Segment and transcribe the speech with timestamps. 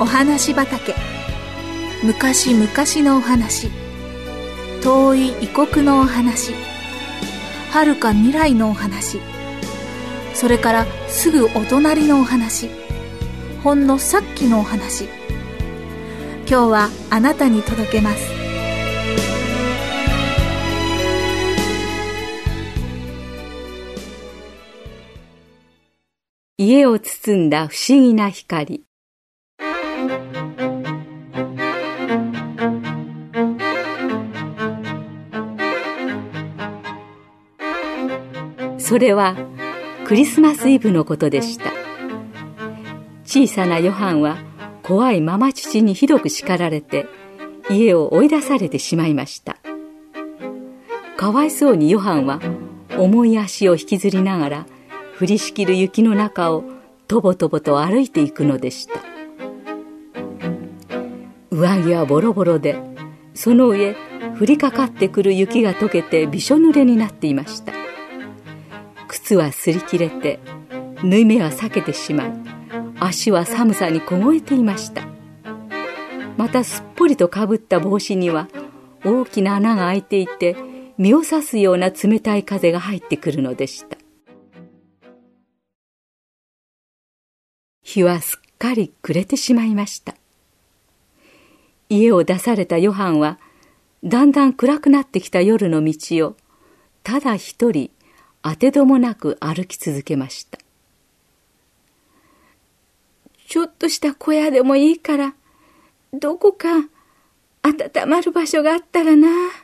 [0.00, 0.94] お話畑。
[2.02, 2.66] 昔々
[3.06, 3.68] のお話。
[4.82, 6.54] 遠い異国のお話。
[7.70, 9.20] 遥か未来のお話。
[10.32, 12.70] それからすぐお隣のお話。
[13.62, 15.04] ほんのさっきのお話。
[16.48, 18.32] 今日はあなたに届けます。
[26.56, 28.89] 家を包んだ不思議な光。
[38.90, 39.36] それは
[40.04, 41.70] クリスマスイブのことでした。
[43.24, 44.38] 小さなヨハンは
[44.82, 47.06] 怖いママ父にひどく叱られて
[47.70, 49.58] 家を追い出されてしまいました。
[51.16, 52.40] かわいそうにヨハンは
[52.98, 54.66] 重い足を引きずりながら
[55.20, 56.64] 降りしきる雪の中を
[57.06, 58.98] とぼとぼと歩いていくのでした。
[61.52, 62.76] 上着はボロボロで
[63.34, 63.94] その上
[64.40, 67.79] 降りかかってくる雪が溶けてびしょ濡れになっていました。
[69.10, 70.38] 靴は擦り切れて
[71.02, 72.32] 縫い目は裂けてしまい
[73.00, 75.08] 足は寒さに凍えていました。
[76.36, 78.48] またすっぽりとかぶった帽子には
[79.04, 80.54] 大きな穴が開いていて
[80.96, 83.96] 身を刺すような冷たい風が入ってくるのでした。
[87.82, 90.14] 日はすっかり暮れてしまいました。
[91.88, 93.40] 家を出されたヨハンは
[94.04, 96.36] だんだん暗くなってきた夜の道を
[97.02, 97.90] ただ一人
[98.42, 100.58] 当てどもなく歩き続けました
[103.48, 105.34] ちょっとした小屋でもいいから
[106.12, 106.68] どこか
[107.62, 109.54] 温まる場所があったらなは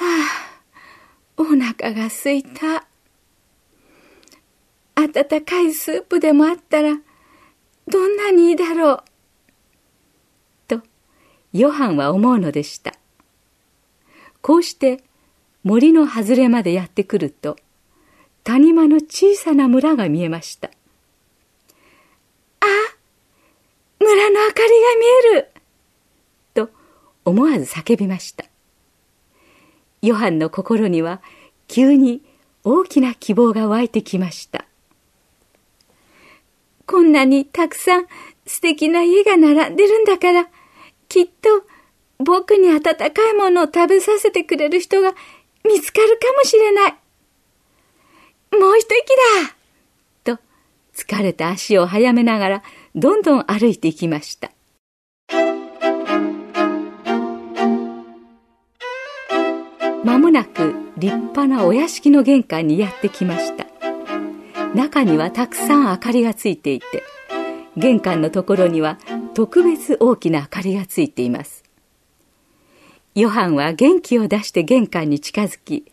[0.00, 0.56] あ
[1.36, 2.86] お腹がすいた
[4.96, 6.98] 温かいスープでもあったら
[7.88, 9.02] どんなにいいだろう。
[10.66, 10.80] と、
[11.52, 12.94] ヨハンは思うのでした。
[14.42, 15.04] こうして
[15.66, 17.56] 森の外れまでやってくると、
[18.44, 20.70] 谷間の小さな村が見えました。
[22.60, 22.66] あ
[23.98, 24.68] 村の明かりが
[25.32, 25.50] 見える
[26.54, 26.70] と
[27.24, 28.44] 思わず叫びました。
[30.02, 31.20] ヨハンの心には
[31.66, 32.22] 急に
[32.62, 34.66] 大きな希望が湧いてきました。
[36.86, 38.06] こんなにたくさん
[38.46, 40.48] 素敵な家が並んでるんだから、
[41.08, 41.66] きっと
[42.18, 45.12] 僕に温かいものを食べさせてくれる人が
[45.64, 46.90] 見つかるかもしれない。
[48.52, 48.90] もう一息
[50.24, 50.42] だと
[50.94, 52.62] 疲れた足を速めながら
[52.94, 54.50] どんどん歩いていきました。
[60.04, 63.66] まもなく立派なお屋敷の玄関にやってきました。
[64.76, 67.02] 中にはたくさん明かりがついていて
[67.78, 68.98] 玄関のところには
[69.34, 71.64] 特別大きな明かりがついています
[73.16, 75.90] ヨハンは元気を出して玄関に近づき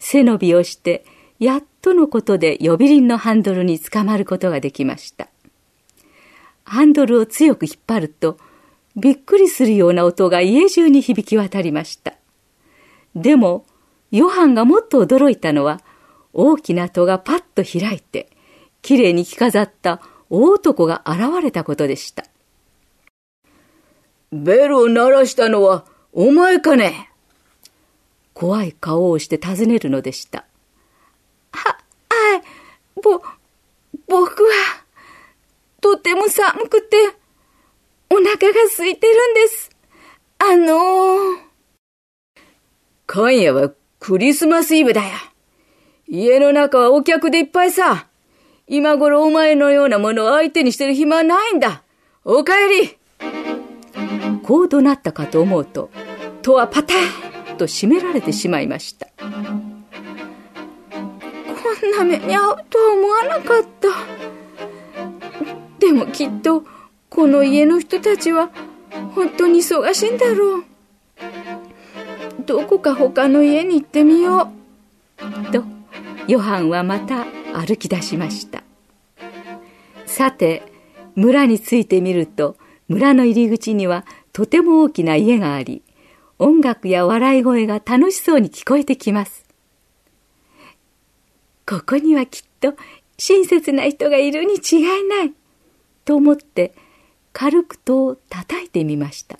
[0.00, 1.04] 背伸びをして
[1.38, 5.28] やっとのことで呼び鈴のハンドルにつかまることができました
[6.64, 8.38] ハンドルを強く引っ張ると
[8.96, 12.14] びっくりするような音が家中に響き渡りました
[13.14, 13.64] でも
[14.10, 15.80] ヨハンがもっと驚いたのは
[16.34, 18.30] 大きな戸がパッと開いて、
[18.80, 20.00] きれいに着飾った
[20.30, 22.24] 大男が現れたことでした。
[24.32, 25.84] ベルを鳴らしたのは
[26.14, 27.10] お前かね？
[28.34, 30.44] 怖い顔をして尋ねるのでした。
[31.52, 31.78] は、
[32.10, 32.42] はい、
[33.02, 33.22] ぼ、
[34.08, 34.84] 僕は、
[35.80, 36.96] とても寒くて、
[38.10, 39.70] お腹が空いてるんです。
[40.38, 41.38] あのー、
[43.06, 45.08] 今夜はクリスマスイブだよ。
[46.08, 48.06] 家の中はお客でいっぱいさ。
[48.66, 51.82] 今頃お前のようなものを相手にしてる暇はないんだ。
[52.24, 52.52] お帰
[52.82, 52.98] り
[54.42, 55.90] こう怒鳴ったかと思うと、
[56.42, 59.06] 戸はパターンと閉められてしまいました。
[59.18, 59.26] こ
[61.86, 63.88] んな目に遭うとは思わなかった。
[65.78, 66.64] でもきっと、
[67.08, 68.50] この家の人たちは
[69.14, 70.64] 本当に忙しいんだろう。
[72.46, 74.62] どこか他の家に行ってみよう。
[75.52, 75.64] と
[76.26, 78.62] ヨハンはまた歩き出しました
[80.06, 80.62] さて
[81.14, 82.56] 村に着いてみると
[82.88, 85.82] 村の入り口にはとても大きな家があり
[86.38, 89.44] 音楽や笑い声が楽しそうに聞こえてきます
[91.66, 92.74] ここにはきっと
[93.18, 95.32] 親切な人がいるに違いない
[96.04, 96.74] と思って
[97.32, 99.38] 軽く戸を叩いてみました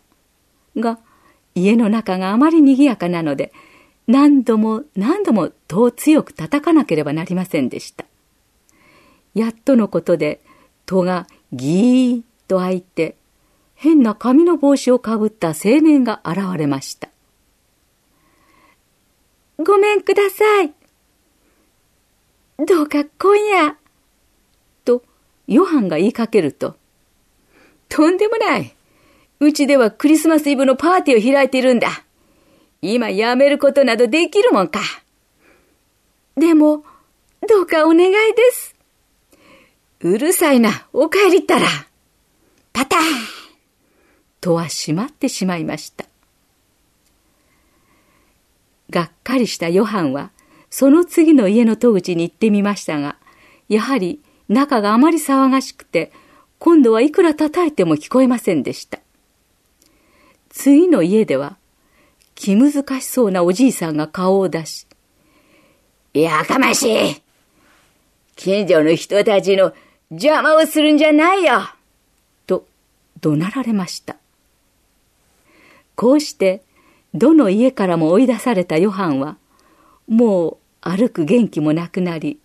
[0.76, 0.98] が
[1.54, 3.52] 家の中があまり賑やかなので
[4.06, 8.04] 何度も何度も戸を強く叩かなければなりませんでした。
[9.34, 10.40] やっとのことで
[10.86, 13.16] 戸がギーッと開いて、
[13.82, 17.08] 変な紙の帽子をかぶった青年が現れました。
[19.58, 20.72] ごめんください。
[22.64, 23.76] どうか今夜。
[24.84, 25.02] と、
[25.48, 26.76] ヨハンが言いかけると、
[27.88, 28.72] とんでもない。
[29.40, 31.88] うちではクリスマスイブのパーティーを開いているんだ。
[32.82, 34.78] 今やめることなどできるもんか。
[36.36, 36.84] でも、
[37.48, 38.76] どうかお願いです。
[40.02, 41.66] うるさいな、お帰りったら。
[42.72, 43.41] パターン
[44.42, 46.04] 戸は閉まってしまいました。
[48.90, 50.30] がっかりしたヨハンは、
[50.68, 53.16] その次の家の戸口に行ってみましたが、
[53.68, 56.12] やはり中があまり騒がしくて、
[56.58, 58.98] 今度はいくら叩いても聞こえませんでした。
[60.50, 61.56] 次の家では、
[62.34, 64.86] 気難しそうなおじいさんが顔を出し、
[66.12, 67.22] やかましい
[68.36, 69.72] 近所の人たちの
[70.10, 71.60] 邪魔をするんじゃないよ
[72.46, 72.66] と
[73.20, 74.11] 怒鳴られました。
[76.02, 76.64] こうして、
[77.14, 79.36] どの家からも追い出されたヨハンは、
[80.08, 82.40] もう歩く元気もなくなり、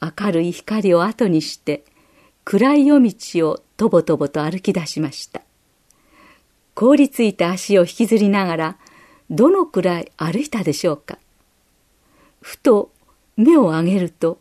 [0.00, 1.84] 明るい光を後にして、
[2.44, 5.42] 暗い夜道をとぼとぼと歩き出しました。
[6.74, 8.78] 凍りついた足を引きずりながら、
[9.30, 11.18] どのくらい歩いたでしょうか。
[12.40, 12.92] ふと
[13.36, 14.38] 目を上げると、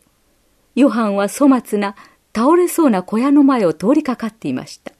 [0.76, 1.96] ヨハンは粗末な
[2.36, 4.92] 倒れそうな小屋の前を通りかかっていました。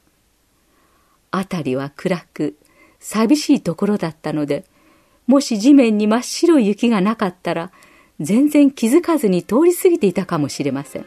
[1.32, 2.58] 辺りは暗く、
[3.06, 4.66] 寂しいところだったので、
[5.28, 7.72] もし地面に真っ白い雪がなかったら、
[8.20, 11.06] 全然気づかずに通り過ぎていたかもしれません。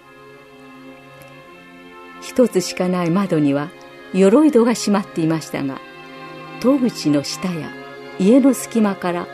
[2.21, 3.69] 一つしかない窓には
[4.15, 5.81] 鎧戸が閉まっていましたが、
[6.61, 7.69] 戸口の下や
[8.21, 9.27] 家の隙間から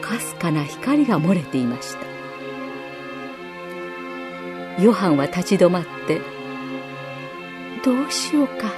[0.00, 1.96] かすかな光が漏れていまし
[4.78, 4.82] た。
[4.82, 6.22] ヨハンは立ち止まって、
[7.84, 8.72] どうしようか、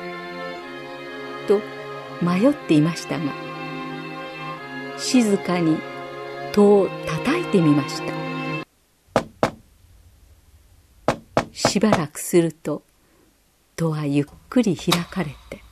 [1.47, 1.76] と
[2.23, 3.33] 迷っていましたが
[4.99, 5.79] 静かに
[6.53, 8.17] 戸を叩いてみました。
[11.53, 12.83] しばらくすると
[13.77, 15.63] 戸はゆっくり開かれて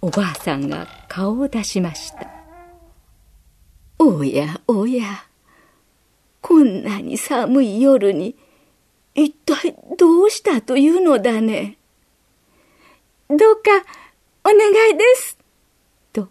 [0.00, 2.28] おばあさんが顔を出しました。
[3.98, 5.24] おやおや
[6.40, 8.36] こんなに寒い夜に
[9.14, 11.76] 一体どうしたというのだね。
[13.28, 13.84] どうか
[14.48, 15.36] お願いです。
[16.14, 16.28] と、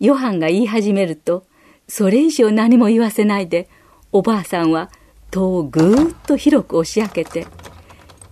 [0.00, 1.44] ヨハンが言い始めると、
[1.86, 3.68] それ以上何も言わせないで、
[4.10, 4.90] おばあさんは
[5.30, 7.46] 戸をぐーっと広く押し開けて、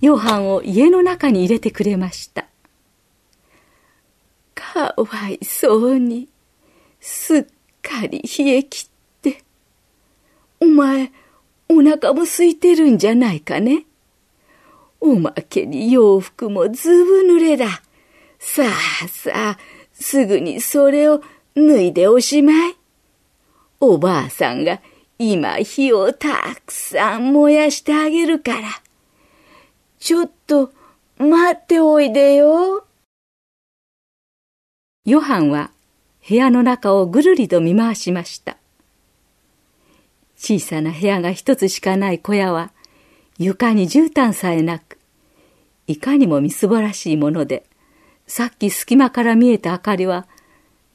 [0.00, 2.46] ヨハンを家の中に入れてくれました。
[4.54, 6.28] かわいそうに、
[6.98, 7.46] すっ
[7.82, 8.88] かり冷え切っ
[9.20, 9.44] て。
[10.60, 11.12] お前、
[11.68, 13.84] お腹も空いてるんじゃないかね。
[14.98, 17.82] おまけに洋服もずぶ濡れだ。
[18.38, 19.58] さあさあ、
[19.92, 21.22] すぐにそれを
[21.54, 22.76] 脱いでおしまい。
[23.80, 24.80] おばあさんが
[25.18, 28.68] 今火をたくさん燃やしてあげるから。
[29.98, 30.72] ちょっと
[31.18, 32.84] 待っておいでよ。
[35.04, 35.70] ヨハンは
[36.28, 38.56] 部屋の中をぐるりと見回しました。
[40.36, 42.72] 小さな部屋が一つしかない小屋は
[43.38, 44.98] 床に絨毯さえなく、
[45.86, 47.64] いかにもみすぼらしいもので、
[48.26, 50.26] さっき隙間から見えた明かりは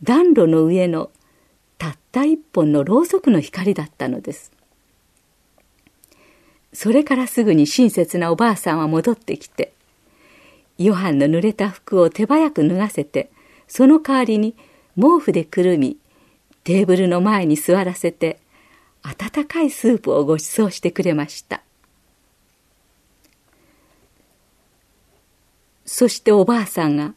[0.03, 1.11] 暖炉の上の
[1.77, 4.51] たった一本のろうそくの光だったのです。
[6.73, 9.73] それからすぐに親切なおばあさんは戻ってきて、
[10.77, 13.29] ヨハンの濡れた服を手早く脱がせて、
[13.67, 14.55] その代わりに
[14.95, 15.97] 毛布でくるみ、
[16.63, 18.39] テーブルの前に座らせて、
[19.03, 21.63] 温かいスープをご馳走してくれました。
[25.85, 27.15] そしておばあさんが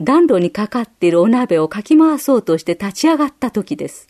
[0.00, 4.08] 暖炉にかかっているお鍋をかき回そうとして立ち上がった時です。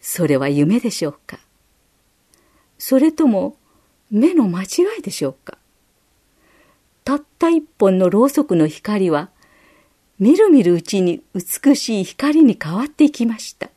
[0.00, 1.38] それは夢でしょうか？
[2.78, 3.56] それとも
[4.10, 4.66] 目の間違
[4.98, 5.58] いでしょうか？
[7.04, 9.28] たった一本のろうそくの光は
[10.18, 13.68] みるみるうちに美しい光に変わっていきました。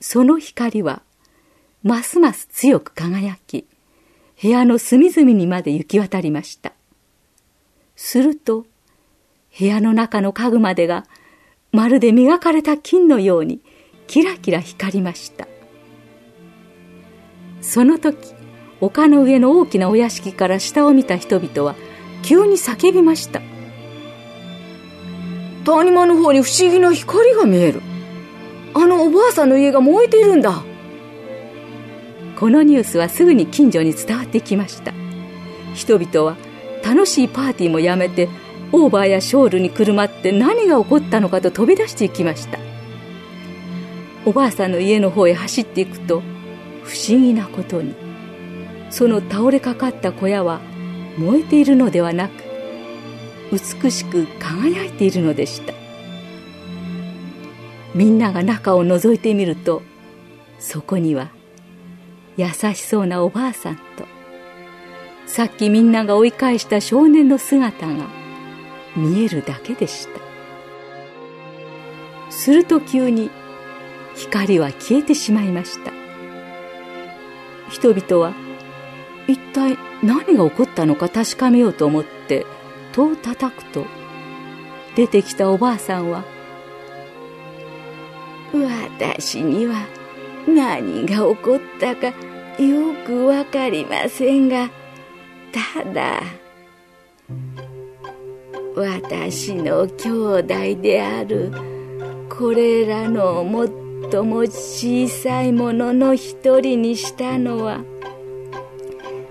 [0.00, 1.00] その光は
[1.82, 3.66] ますます強く輝き
[4.42, 6.72] 部屋の隅々にまで行き渡りました。
[7.96, 8.66] すると、
[9.58, 11.06] 部屋の中の家具までが
[11.72, 13.60] まるで磨かれた金のように
[14.06, 15.48] キラキラ光りました。
[17.62, 18.34] その時、
[18.80, 21.74] 丘の上の大きなお屋敷から下を見た人々は
[22.22, 23.40] 急に叫びました。
[25.64, 27.80] 谷間の方に不思議な光が見える。
[28.74, 30.62] あのおばあさんの家が燃えているんだ。
[32.38, 34.92] このニュースはすぐに近所に伝わってきました。
[35.74, 36.36] 人々は
[36.86, 38.28] 楽しいパーティーもやめて
[38.70, 42.58] オーバーやショールにくるまって何が起こったのかと飛び出していきました。
[44.24, 46.22] おばあさんの家の方へ走っていくと
[46.82, 47.94] 不思議なことに
[48.90, 50.60] その倒れかかった小屋は
[51.16, 52.32] 燃えているのではなく
[53.52, 55.72] 美しく輝いているのでした。
[57.94, 59.82] みんなが中を覗いてみると
[60.58, 61.30] そこには
[62.36, 63.82] 優しそうなおばあさんと
[65.36, 68.06] さっきみんなが追い返した少年の姿が
[68.96, 70.18] 見えるだけでした。
[72.30, 73.30] すると急に
[74.14, 75.92] 光は消えてしまいました。
[77.68, 78.32] 人々は
[79.28, 82.46] 一体何が起こったのか確かめようと思って
[82.92, 83.84] 戸を叩くと
[84.94, 86.24] 出てきたおばあさんは
[88.56, 89.86] 「私には
[90.48, 94.70] 何が起こったかよくわかりませんが
[95.52, 96.22] ただ
[98.74, 101.52] 私の兄弟である
[102.28, 103.42] これらの
[104.10, 107.82] 最も小さいものの一人にしたのは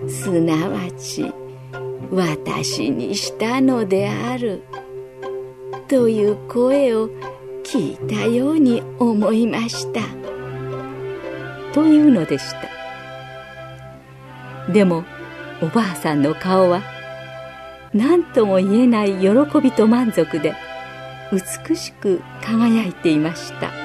[0.08, 1.32] すなわち
[2.12, 4.64] 私にしたのである
[5.88, 7.10] という声を
[7.64, 10.02] 聞いたように思いました。
[11.74, 12.76] というのでした。
[14.72, 15.04] でも
[15.62, 16.82] おばあさんの顔は
[17.94, 19.30] 何とも言えない喜
[19.62, 20.54] びと満足で
[21.32, 23.85] 美しく輝いていました。